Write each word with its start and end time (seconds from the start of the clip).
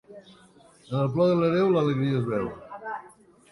En 0.91 0.95
el 1.01 1.11
plor 1.17 1.29
de 1.33 1.35
l'hereu, 1.41 1.71
l'alegria 1.77 2.17
es 2.25 2.29
veu. 2.33 2.51